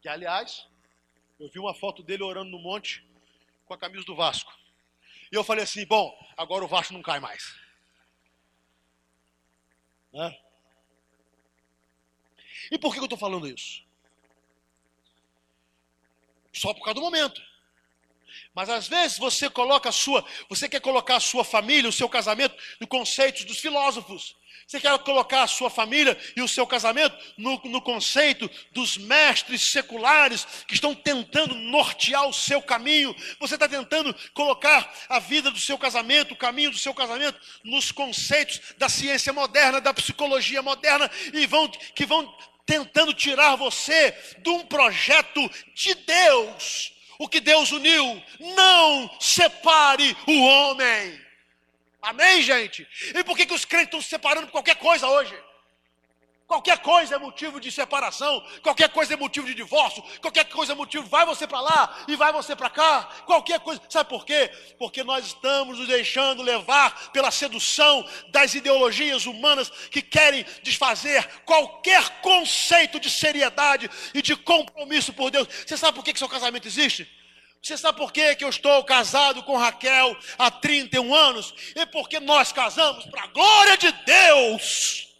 [0.00, 0.66] Que, aliás,
[1.40, 3.02] eu vi uma foto dele orando no monte
[3.64, 4.52] com a camisa do Vasco.
[5.32, 7.63] E eu falei assim: bom, agora o Vasco não cai mais.
[10.14, 10.38] Né?
[12.70, 13.82] E por que eu estou falando isso?
[16.52, 17.42] Só por causa do momento.
[18.54, 22.08] Mas às vezes você coloca a sua, você quer colocar a sua família, o seu
[22.08, 24.36] casamento no conceito dos filósofos.
[24.66, 29.62] Você quer colocar a sua família e o seu casamento no, no, conceito dos mestres
[29.62, 33.14] seculares que estão tentando nortear o seu caminho.
[33.38, 37.92] Você está tentando colocar a vida do seu casamento, o caminho do seu casamento, nos
[37.92, 44.48] conceitos da ciência moderna, da psicologia moderna, e vão, que vão tentando tirar você de
[44.48, 46.92] um projeto de Deus.
[47.18, 48.22] O que Deus uniu,
[48.56, 51.23] não separe o homem.
[52.04, 52.86] Amém, gente?
[53.14, 55.34] E por que, que os crentes estão se separando por qualquer coisa hoje?
[56.46, 60.74] Qualquer coisa é motivo de separação, qualquer coisa é motivo de divórcio, qualquer coisa é
[60.74, 63.80] motivo, vai você para lá e vai você para cá, qualquer coisa.
[63.88, 64.50] Sabe por quê?
[64.78, 72.20] Porque nós estamos nos deixando levar pela sedução das ideologias humanas que querem desfazer qualquer
[72.20, 75.48] conceito de seriedade e de compromisso por Deus.
[75.48, 77.08] Você sabe por que, que seu casamento existe?
[77.64, 81.54] Você sabe por que, eu estou casado com Raquel há 31 anos?
[81.74, 85.13] É porque nós casamos para a glória de Deus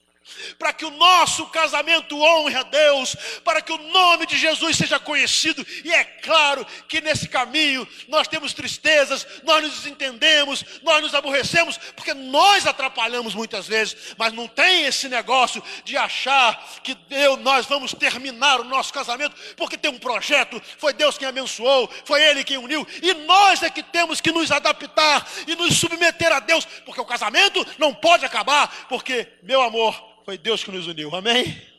[0.59, 4.99] para que o nosso casamento honre a Deus, para que o nome de Jesus seja
[4.99, 5.65] conhecido.
[5.85, 11.77] E é claro que nesse caminho nós temos tristezas, nós nos desentendemos, nós nos aborrecemos,
[11.95, 17.67] porque nós atrapalhamos muitas vezes, mas não tem esse negócio de achar que Deus, nós
[17.67, 22.45] vamos terminar o nosso casamento, porque tem um projeto, foi Deus quem abençoou, foi Ele
[22.45, 26.65] quem uniu, e nós é que temos que nos adaptar e nos submeter a Deus,
[26.85, 31.75] porque o casamento não pode acabar, porque, meu amor, foi Deus que nos uniu, amém?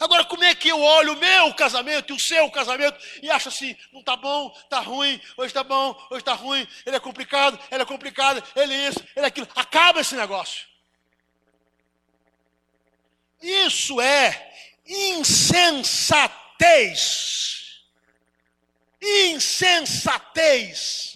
[0.00, 3.48] Agora, como é que eu olho o meu casamento e o seu casamento e acho
[3.48, 7.60] assim, não está bom, está ruim, hoje está bom, hoje está ruim, ele é complicado,
[7.70, 9.46] ele é complicado, ele é isso, ele é aquilo.
[9.54, 10.66] Acaba esse negócio.
[13.40, 14.50] Isso é
[14.86, 16.30] insensatez.
[19.00, 21.11] Insensatez.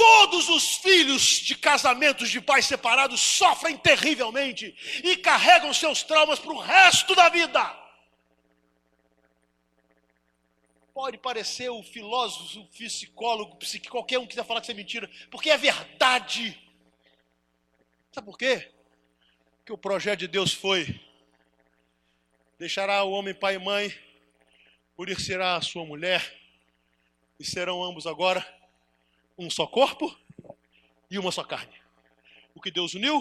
[0.00, 6.54] Todos os filhos de casamentos de pais separados sofrem terrivelmente e carregam seus traumas para
[6.54, 7.62] o resto da vida.
[10.94, 14.74] Pode parecer o filósofo, o psicólogo, psique, qualquer um que quiser falar que isso é
[14.74, 16.58] mentira, porque é verdade.
[18.10, 18.72] Sabe por quê?
[19.66, 20.98] Que o projeto de Deus foi:
[22.58, 23.94] deixará o homem pai e mãe,
[24.96, 26.40] unir-se-á a sua mulher,
[27.38, 28.59] e serão ambos agora
[29.40, 30.14] um só corpo
[31.10, 31.80] e uma só carne.
[32.54, 33.18] O que Deus uniu,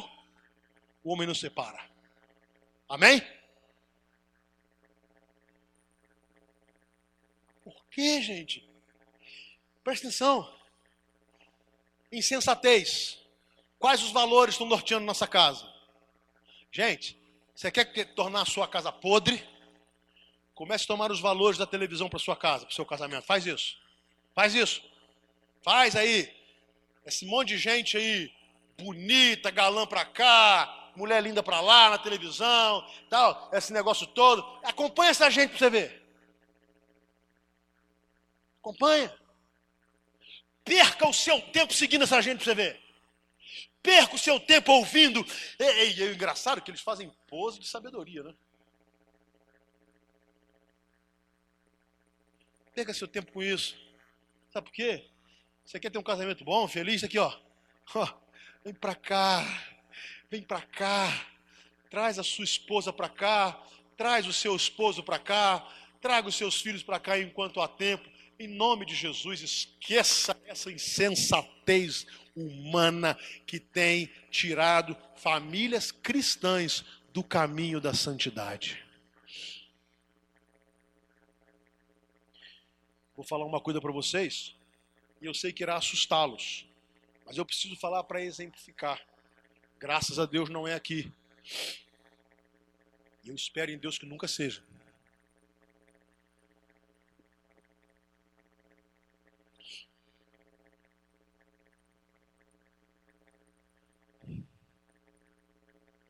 [1.01, 1.81] o homem não separa.
[2.89, 3.21] Amém?
[7.63, 8.69] Por que, gente?
[9.81, 10.53] Presta atenção.
[12.11, 13.17] Insensatez.
[13.77, 15.71] Quais os valores estão norteando nossa casa?
[16.69, 17.17] Gente,
[17.55, 19.41] você quer tornar a sua casa podre?
[20.53, 23.23] Comece a tomar os valores da televisão para sua casa, para o seu casamento.
[23.23, 23.77] Faz isso.
[24.35, 24.88] Faz isso.
[25.69, 26.27] Faz aí.
[27.05, 28.33] Esse monte de gente aí,
[28.75, 34.41] bonita, galã pra cá, mulher linda pra lá na televisão, tal, esse negócio todo.
[34.63, 36.01] Acompanha essa gente pra você ver.
[38.59, 39.15] Acompanha.
[40.65, 42.81] Perca o seu tempo seguindo essa gente pra você ver.
[43.83, 45.23] Perca o seu tempo ouvindo.
[45.59, 45.63] E,
[46.01, 48.33] é engraçado que eles fazem pose de sabedoria, né?
[52.73, 53.77] Perca seu tempo com isso.
[54.51, 55.07] Sabe por quê?
[55.69, 57.03] Você quer ter um casamento bom, feliz?
[57.03, 57.31] Aqui, ó.
[57.93, 58.11] ó
[58.65, 59.45] vem para cá.
[60.27, 61.27] Vem para cá.
[61.91, 63.61] Traz a sua esposa para cá.
[63.95, 65.63] Traz o seu esposo para cá.
[66.01, 68.09] Traga os seus filhos para cá enquanto há tempo.
[68.39, 77.79] Em nome de Jesus, esqueça essa insensatez humana que tem tirado famílias cristãs do caminho
[77.79, 78.83] da santidade.
[83.15, 84.57] Vou falar uma coisa para vocês
[85.21, 86.67] e eu sei que irá assustá-los,
[87.25, 88.99] mas eu preciso falar para exemplificar.
[89.77, 91.11] Graças a Deus não é aqui.
[93.23, 94.63] E eu espero em Deus que nunca seja.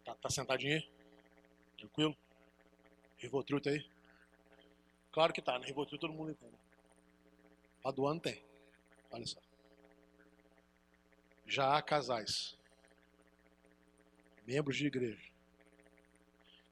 [0.04, 0.90] Tá, tá sentadinho aí?
[1.78, 2.18] Tranquilo?
[3.18, 3.86] Rivotril tá aí?
[5.12, 5.66] Claro que tá, né?
[5.68, 6.58] Rivotril todo mundo entende.
[7.84, 8.49] A do ano tem.
[9.12, 9.42] Olha só.
[11.46, 12.58] Já há casais,
[14.46, 15.32] membros de igreja,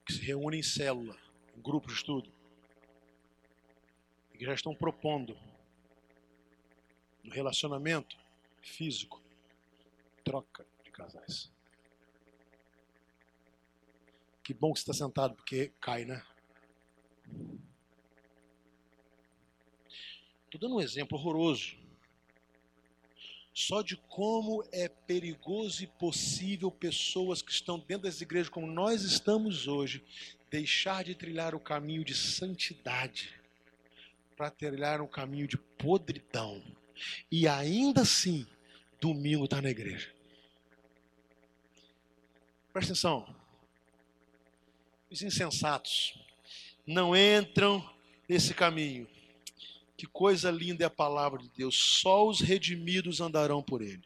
[0.06, 1.18] que se reúnem em célula,
[1.56, 2.32] em grupo de estudo,
[4.32, 5.36] e que já estão propondo
[7.24, 8.16] no relacionamento
[8.62, 9.20] físico
[10.22, 11.50] troca de casais.
[14.44, 16.24] Que bom que você está sentado, porque cai, né?
[20.44, 21.87] Estou dando um exemplo horroroso
[23.58, 29.02] só de como é perigoso e possível pessoas que estão dentro das igrejas como nós
[29.02, 30.00] estamos hoje
[30.48, 33.34] deixar de trilhar o caminho de santidade
[34.36, 36.62] para trilhar um caminho de podridão
[37.32, 38.46] e ainda assim
[39.00, 40.08] domingo está na igreja.
[42.72, 43.34] Presta atenção.
[45.10, 46.16] Os insensatos
[46.86, 47.84] não entram
[48.28, 49.08] nesse caminho
[49.98, 51.76] que coisa linda é a palavra de Deus.
[51.76, 54.04] Só os redimidos andarão por ele.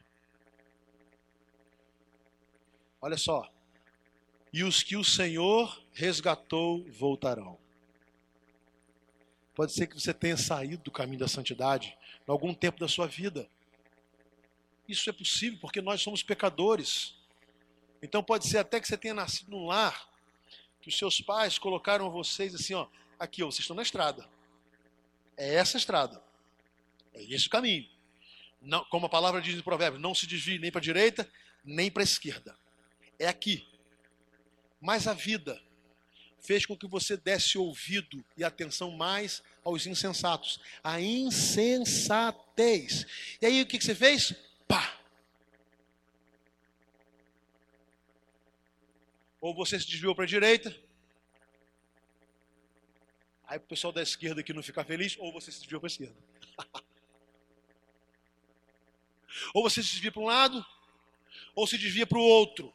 [2.99, 3.47] Olha só.
[4.51, 7.59] E os que o Senhor resgatou voltarão.
[9.55, 11.95] Pode ser que você tenha saído do caminho da santidade
[12.27, 13.47] em algum tempo da sua vida.
[14.89, 17.15] Isso é possível porque nós somos pecadores.
[18.03, 20.09] Então pode ser até que você tenha nascido num lar
[20.81, 22.87] que os seus pais colocaram vocês assim, ó,
[23.19, 24.27] aqui, ó, vocês estão na estrada.
[25.43, 26.23] É essa estrada.
[27.13, 27.85] É esse o caminho.
[28.61, 31.29] Não, como a palavra diz no provérbio, não se desvie nem para a direita,
[31.65, 32.57] nem para a esquerda.
[33.19, 33.67] É aqui.
[34.81, 35.61] Mas a vida
[36.39, 40.61] fez com que você desse ouvido e atenção mais aos insensatos.
[40.83, 41.75] A insensatez.
[43.41, 44.33] E aí o que você fez?
[44.69, 44.97] Pá!
[49.41, 50.73] Ou você se desviou para a direita,
[53.53, 55.93] Aí o pessoal da esquerda aqui não ficar feliz, ou você se desvia para a
[55.93, 56.17] esquerda.
[59.53, 60.65] ou você se desvia para um lado,
[61.55, 62.73] ou se desvia para o outro.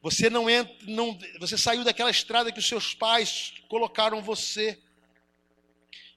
[0.00, 4.80] Você não entra, não, você saiu daquela estrada que os seus pais colocaram você.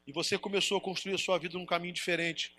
[0.08, 2.56] E você começou a construir a sua vida num caminho diferente.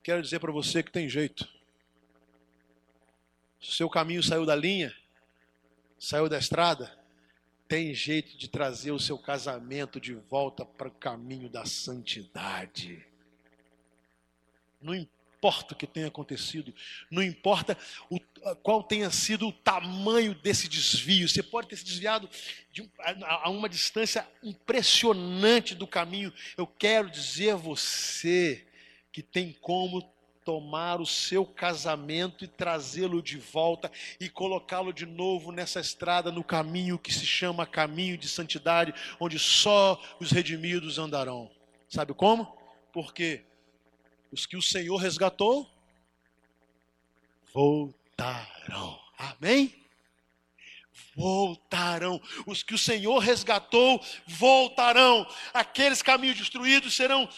[0.00, 1.52] Quero dizer para você que tem jeito.
[3.60, 4.96] Seu caminho saiu da linha,
[5.98, 7.03] Saiu da estrada?
[7.66, 13.04] Tem jeito de trazer o seu casamento de volta para o caminho da santidade.
[14.80, 16.74] Não importa o que tenha acontecido,
[17.10, 17.76] não importa
[18.10, 18.18] o,
[18.62, 22.28] qual tenha sido o tamanho desse desvio, você pode ter se desviado
[22.70, 26.32] de, a, a uma distância impressionante do caminho.
[26.56, 28.66] Eu quero dizer a você
[29.12, 30.02] que tem como
[30.44, 33.90] tomar o seu casamento e trazê-lo de volta
[34.20, 39.38] e colocá-lo de novo nessa estrada, no caminho que se chama caminho de santidade, onde
[39.38, 41.50] só os redimidos andarão.
[41.88, 42.56] Sabe como?
[42.92, 43.44] Porque
[44.30, 45.70] os que o Senhor resgatou
[47.52, 49.00] voltarão.
[49.16, 49.72] Amém?
[51.14, 52.20] Voltarão.
[52.46, 55.26] Os que o Senhor resgatou voltarão.
[55.52, 57.28] Aqueles caminhos destruídos serão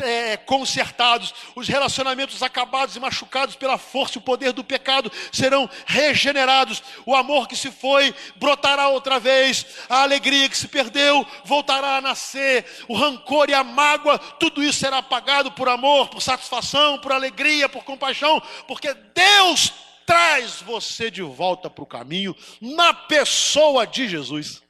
[0.00, 5.70] é, consertados, os relacionamentos acabados e machucados pela força e o poder do pecado serão
[5.86, 11.98] regenerados, o amor que se foi brotará outra vez, a alegria que se perdeu voltará
[11.98, 16.98] a nascer, o rancor e a mágoa, tudo isso será apagado por amor, por satisfação,
[16.98, 19.72] por alegria, por compaixão, porque Deus
[20.04, 24.60] traz você de volta para o caminho na pessoa de Jesus.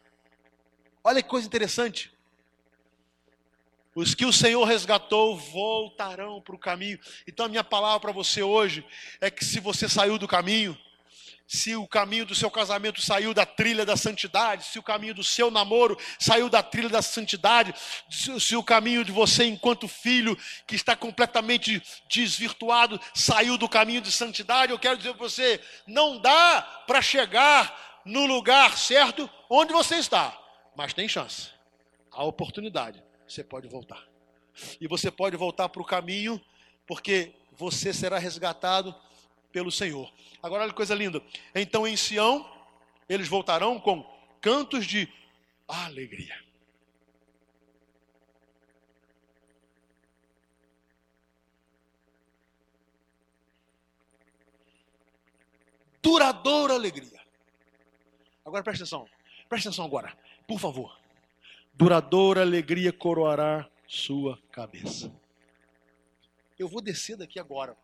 [1.02, 2.13] Olha que coisa interessante.
[3.94, 6.98] Os que o Senhor resgatou voltarão para o caminho.
[7.28, 8.84] Então, a minha palavra para você hoje
[9.20, 10.76] é que se você saiu do caminho,
[11.46, 15.22] se o caminho do seu casamento saiu da trilha da santidade, se o caminho do
[15.22, 17.72] seu namoro saiu da trilha da santidade,
[18.08, 20.36] se o caminho de você, enquanto filho,
[20.66, 26.18] que está completamente desvirtuado, saiu do caminho de santidade, eu quero dizer para você: não
[26.18, 30.36] dá para chegar no lugar certo onde você está,
[30.74, 31.50] mas tem chance,
[32.10, 34.06] há oportunidade você pode voltar.
[34.80, 36.40] E você pode voltar para o caminho,
[36.86, 38.94] porque você será resgatado
[39.50, 40.12] pelo Senhor.
[40.42, 41.22] Agora, olha que coisa linda.
[41.54, 42.48] Então, em Sião,
[43.08, 44.04] eles voltarão com
[44.40, 45.08] cantos de
[45.66, 46.42] alegria.
[56.02, 57.20] Duradoura alegria.
[58.44, 59.08] Agora presta atenção.
[59.48, 60.16] Presta atenção agora,
[60.46, 61.03] por favor
[61.74, 65.12] duradoura alegria coroará sua cabeça.
[66.58, 67.76] Eu vou descer daqui agora.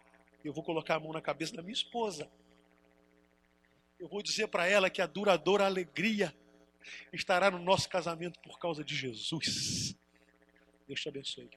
[0.45, 2.30] Eu vou colocar a mão na cabeça da minha esposa.
[3.99, 6.34] Eu vou dizer para ela que a duradoura alegria
[7.12, 9.95] estará no nosso casamento por causa de Jesus.
[10.86, 11.51] Deus te abençoe.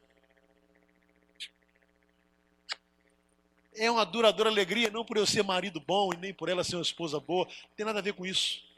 [3.75, 6.75] É uma duradoura alegria, não por eu ser marido bom e nem por ela ser
[6.75, 7.45] uma esposa boa.
[7.45, 8.72] Não tem nada a ver com isso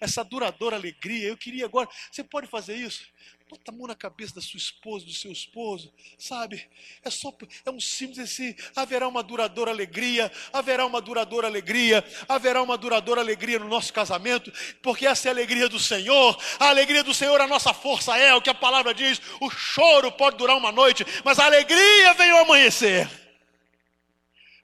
[0.00, 1.28] essa duradoura alegria.
[1.28, 3.04] Eu queria agora, você pode fazer isso?
[3.50, 6.68] Bota a mão na cabeça da sua esposa, do seu esposo, sabe?
[7.04, 12.62] É só, é um simples assim, haverá uma duradoura alegria, haverá uma duradoura alegria, haverá
[12.62, 17.02] uma duradoura alegria no nosso casamento, porque essa é a alegria do Senhor, a alegria
[17.02, 20.56] do Senhor, a nossa força é, o que a palavra diz, o choro pode durar
[20.56, 23.10] uma noite, mas a alegria vem ao amanhecer.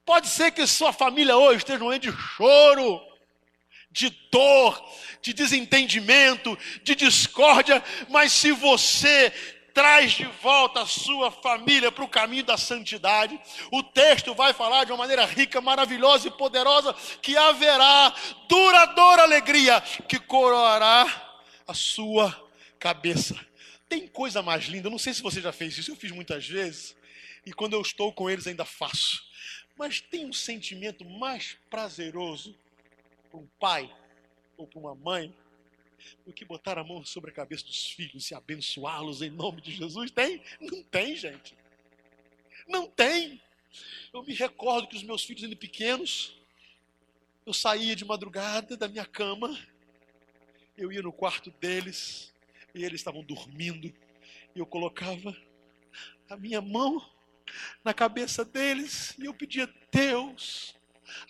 [0.05, 3.01] Pode ser que sua família hoje esteja um de choro,
[3.97, 4.85] de dor,
[5.23, 9.33] de desentendimento, de discórdia, mas se você
[9.73, 13.39] traz de volta a sua família para o caminho da santidade.
[13.71, 18.15] O texto vai falar de uma maneira rica, maravilhosa e poderosa que haverá
[18.49, 19.79] duradoura alegria
[20.09, 22.35] que coroará a sua
[22.79, 23.39] cabeça.
[23.87, 26.97] Tem coisa mais linda, não sei se você já fez isso, eu fiz muitas vezes,
[27.45, 29.25] e quando eu estou com eles ainda faço.
[29.77, 32.55] Mas tem um sentimento mais prazeroso
[33.37, 33.95] para um pai
[34.57, 35.35] ou para uma mãe
[36.25, 39.73] do que botar a mão sobre a cabeça dos filhos e abençoá-los em nome de
[39.73, 40.11] Jesus?
[40.11, 40.43] Tem?
[40.61, 41.55] Não tem, gente.
[42.67, 43.41] Não tem.
[44.13, 46.35] Eu me recordo que os meus filhos ainda pequenos,
[47.45, 49.59] eu saía de madrugada da minha cama,
[50.77, 52.33] eu ia no quarto deles
[52.75, 53.93] e eles estavam dormindo
[54.55, 55.37] e eu colocava
[56.29, 57.05] a minha mão
[57.85, 60.76] na cabeça deles e eu pedia: Deus,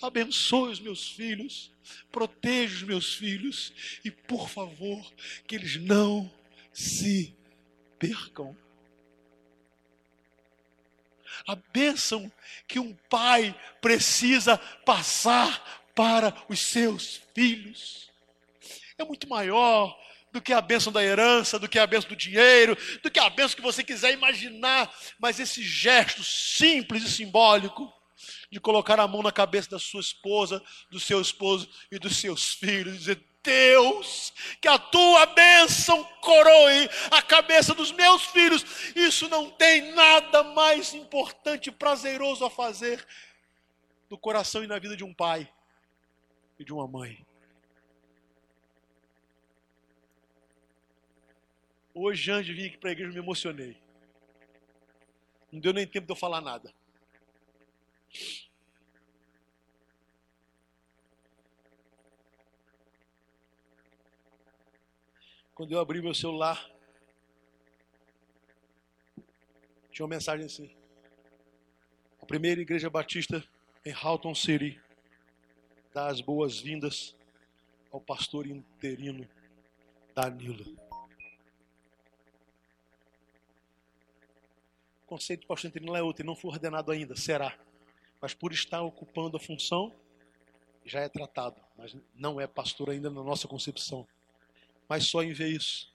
[0.03, 1.72] abençoe os meus filhos,
[2.11, 3.72] proteja os meus filhos
[4.05, 5.12] e, por favor,
[5.47, 6.31] que eles não
[6.72, 7.35] se
[7.99, 8.57] percam.
[11.47, 12.31] A bênção
[12.66, 18.07] que um pai precisa passar para os seus filhos
[18.99, 19.99] é muito maior
[20.33, 23.31] do que a bênção da herança, do que a bênção do dinheiro, do que a
[23.31, 27.93] bênção que você quiser imaginar, mas esse gesto simples e simbólico
[28.51, 32.55] de colocar a mão na cabeça da sua esposa, do seu esposo e dos seus
[32.55, 38.65] filhos, e dizer: Deus, que a tua bênção coroe a cabeça dos meus filhos.
[38.97, 43.07] Isso não tem nada mais importante e prazeroso a fazer
[44.11, 45.49] no coração e na vida de um pai
[46.59, 47.25] e de uma mãe.
[51.95, 53.81] Hoje, antes de vir aqui para a igreja, eu me emocionei.
[55.51, 56.75] Não deu nem tempo de eu falar nada.
[65.57, 66.71] Quando eu abri meu celular,
[69.91, 70.77] tinha uma mensagem assim.
[72.21, 73.43] A primeira igreja batista
[73.83, 74.79] em Halton City
[75.95, 77.17] dá as boas-vindas
[77.91, 79.27] ao pastor interino
[80.14, 80.77] Danilo.
[85.05, 87.59] O conceito de pastor interino não é outro, ele não foi ordenado ainda, será.
[88.27, 89.95] Mas por estar ocupando a função,
[90.85, 94.05] já é tratado, mas não é pastor ainda na nossa concepção.
[94.89, 95.95] Mas só em ver isso.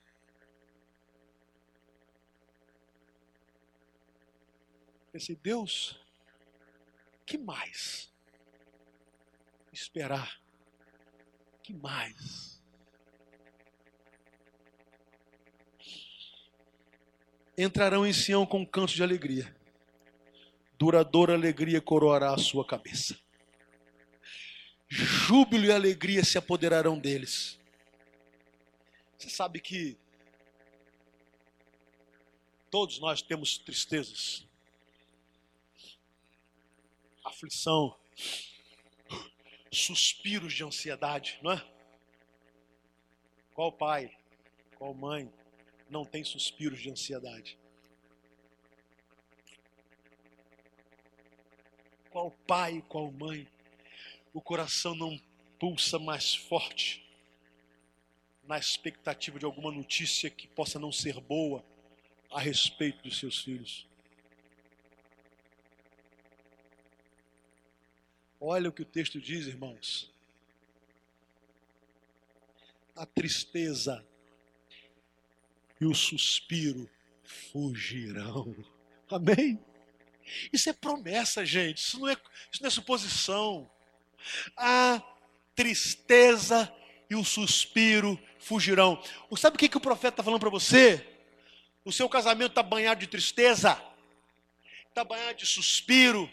[5.12, 6.00] Pensei, Deus,
[7.26, 8.10] que mais?
[9.70, 10.40] Esperar.
[11.62, 12.62] Que mais?
[17.58, 19.54] Entrarão em Sião com cantos de alegria.
[20.82, 23.16] Duradoura alegria coroará a sua cabeça.
[24.88, 27.56] Júbilo e alegria se apoderarão deles.
[29.16, 29.96] Você sabe que
[32.68, 34.44] todos nós temos tristezas,
[37.24, 37.96] aflição,
[39.70, 41.64] suspiros de ansiedade, não é?
[43.54, 44.10] Qual pai,
[44.76, 45.32] qual mãe
[45.88, 47.61] não tem suspiros de ansiedade?
[52.12, 53.48] Qual pai, qual mãe,
[54.34, 55.18] o coração não
[55.58, 57.02] pulsa mais forte
[58.44, 61.64] na expectativa de alguma notícia que possa não ser boa
[62.30, 63.88] a respeito dos seus filhos?
[68.38, 70.12] Olha o que o texto diz, irmãos.
[72.94, 74.06] A tristeza
[75.80, 76.90] e o suspiro
[77.24, 78.54] fugirão.
[79.08, 79.71] Amém?
[80.52, 81.78] Isso é promessa, gente.
[81.78, 82.16] Isso não é,
[82.50, 83.70] isso não é suposição.
[84.56, 85.02] A
[85.54, 86.72] tristeza
[87.08, 89.02] e o suspiro fugirão.
[89.36, 91.06] Sabe o que, que o profeta está falando para você?
[91.84, 93.80] O seu casamento está banhado de tristeza,
[94.88, 96.30] está banhado de suspiro,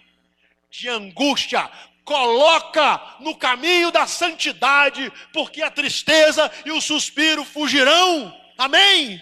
[0.70, 1.70] de angústia,
[2.04, 8.36] coloca no caminho da santidade, porque a tristeza e o suspiro fugirão.
[8.58, 9.22] Amém?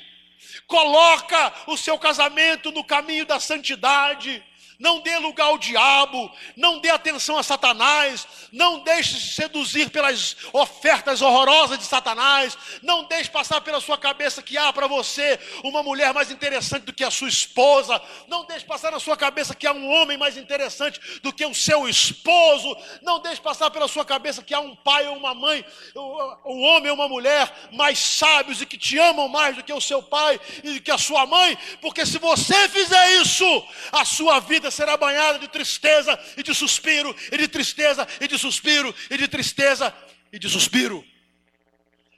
[0.67, 4.43] Coloca o seu casamento no caminho da santidade
[4.79, 10.35] não dê lugar ao diabo, não dê atenção a Satanás, não deixe se seduzir pelas
[10.53, 15.81] ofertas horrorosas de Satanás, não deixe passar pela sua cabeça que há para você uma
[15.81, 19.65] mulher mais interessante do que a sua esposa, não deixe passar na sua cabeça que
[19.65, 24.05] há um homem mais interessante do que o seu esposo, não deixe passar pela sua
[24.05, 25.65] cabeça que há um pai ou uma mãe,
[25.95, 29.81] um homem ou uma mulher mais sábios e que te amam mais do que o
[29.81, 33.45] seu pai e do que a sua mãe, porque se você fizer isso,
[33.91, 38.27] a sua vida vida será banhada de tristeza e de suspiro, e de tristeza e
[38.27, 39.93] de suspiro, e de tristeza
[40.31, 41.05] e de suspiro.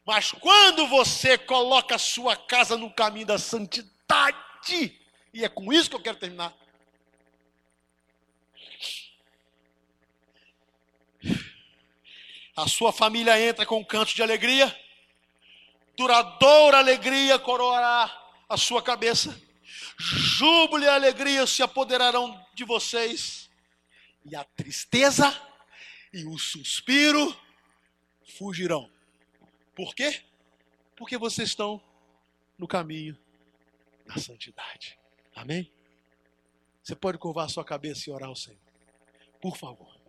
[0.05, 4.97] Mas quando você coloca a sua casa no caminho da santidade,
[5.33, 6.53] e é com isso que eu quero terminar.
[12.55, 14.75] A sua família entra com um canto de alegria,
[15.95, 18.11] duradoura alegria coroará
[18.49, 19.48] a sua cabeça
[19.99, 23.49] júbilo e alegria se apoderarão de vocês,
[24.25, 25.29] e a tristeza
[26.13, 27.35] e o suspiro
[28.37, 28.89] fugirão.
[29.75, 30.23] Por quê?
[30.95, 31.81] Porque vocês estão
[32.57, 33.17] no caminho
[34.05, 34.97] da santidade.
[35.35, 35.71] Amém?
[36.81, 38.59] Você pode curvar sua cabeça e orar ao Senhor.
[39.41, 39.99] Por favor.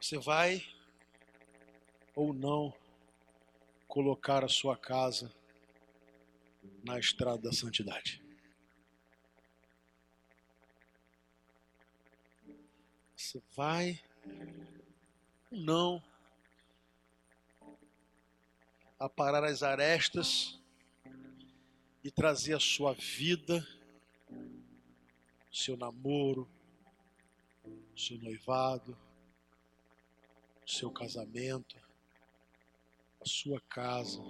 [0.00, 0.64] Você vai
[2.14, 2.72] ou não
[3.86, 5.32] colocar a sua casa
[6.86, 8.22] na estrada da santidade.
[13.16, 14.00] Você vai
[15.50, 16.00] não
[19.00, 20.60] aparar as arestas
[22.04, 23.66] e trazer a sua vida,
[25.52, 26.48] seu namoro,
[27.96, 28.96] seu noivado,
[30.64, 31.76] seu casamento,
[33.20, 34.22] a sua casa,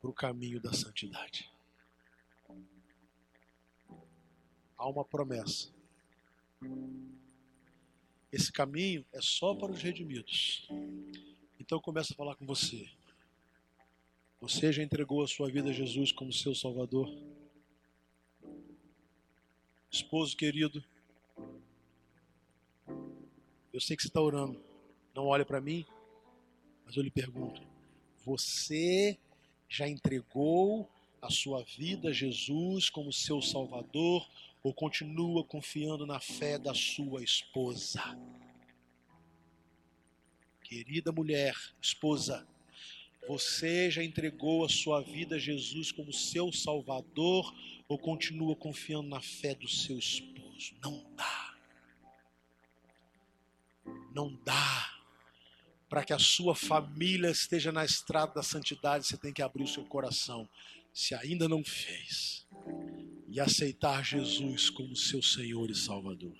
[0.00, 1.50] para o caminho da santidade.
[4.76, 5.70] Há uma promessa.
[8.32, 10.66] Esse caminho é só para os redimidos.
[11.58, 12.88] Então eu começo a falar com você.
[14.40, 17.08] Você já entregou a sua vida a Jesus como seu Salvador?
[19.90, 20.82] Esposo querido,
[23.72, 24.62] eu sei que você está orando.
[25.14, 25.84] Não olha para mim,
[26.84, 27.60] mas eu lhe pergunto:
[28.24, 29.18] Você
[29.70, 30.90] já entregou
[31.22, 34.28] a sua vida a Jesus como seu Salvador
[34.64, 38.02] ou continua confiando na fé da sua esposa?
[40.64, 42.46] Querida mulher, esposa,
[43.28, 47.54] você já entregou a sua vida a Jesus como seu Salvador
[47.88, 50.74] ou continua confiando na fé do seu esposo?
[50.82, 51.54] Não dá.
[54.12, 54.99] Não dá.
[55.90, 59.68] Para que a sua família esteja na estrada da santidade, você tem que abrir o
[59.68, 60.48] seu coração.
[60.94, 62.46] Se ainda não fez,
[63.30, 66.36] e aceitar Jesus como seu Senhor e Salvador.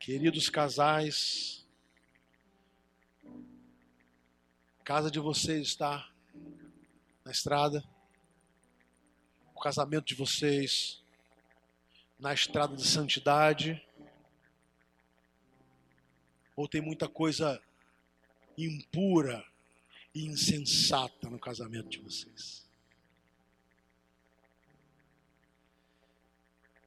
[0.00, 1.66] Queridos casais,
[4.82, 6.10] casa de vocês está
[7.22, 7.84] na estrada,
[9.54, 11.02] o casamento de vocês
[12.18, 13.80] na estrada de santidade,
[16.56, 17.60] ou tem muita coisa
[18.56, 19.44] impura
[20.14, 22.62] e insensata no casamento de vocês.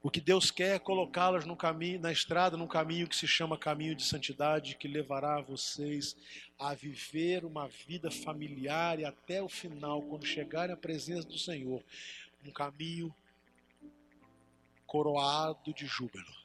[0.06, 3.58] O que Deus quer é colocá-las no caminho, na estrada, num caminho que se chama
[3.58, 6.16] caminho de santidade, que levará vocês
[6.60, 11.84] a viver uma vida familiar e até o final, quando chegarem à presença do Senhor,
[12.46, 13.12] um caminho
[14.86, 16.45] coroado de júbilo.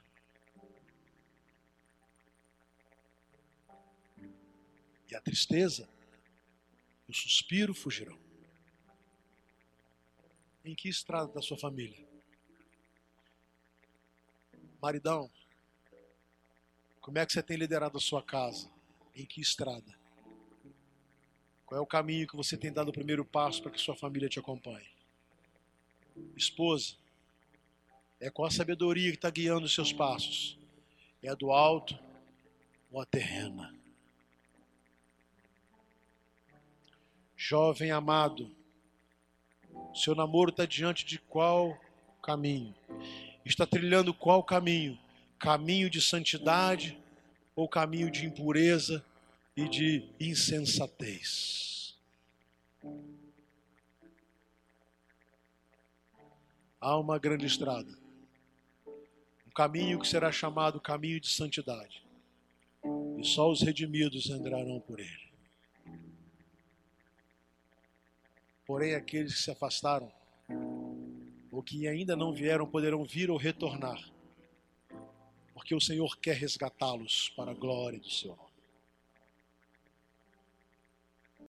[5.10, 5.88] E a tristeza
[7.08, 8.16] o suspiro fugirão.
[10.64, 12.06] Em que estrada da sua família?
[14.80, 15.30] Maridão,
[17.00, 18.70] como é que você tem liderado a sua casa?
[19.14, 19.98] Em que estrada?
[21.66, 24.28] Qual é o caminho que você tem dado o primeiro passo para que sua família
[24.28, 24.88] te acompanhe?
[26.36, 26.94] Esposa,
[28.20, 30.58] é qual a sabedoria que está guiando os seus passos?
[31.22, 31.98] É a do alto
[32.90, 33.79] ou a terrena?
[37.42, 38.54] Jovem amado,
[39.94, 41.74] seu namoro está diante de qual
[42.22, 42.74] caminho?
[43.46, 44.98] está trilhando qual caminho?
[45.38, 46.98] Caminho de santidade
[47.56, 49.02] ou caminho de impureza
[49.56, 51.96] e de insensatez?
[56.78, 57.98] Há uma grande estrada,
[59.46, 62.04] um caminho que será chamado caminho de santidade,
[63.18, 65.29] e só os redimidos entrarão por ele.
[68.70, 70.12] Porém, aqueles que se afastaram
[71.50, 74.00] ou que ainda não vieram poderão vir ou retornar,
[75.52, 78.49] porque o Senhor quer resgatá-los para a glória do seu nome.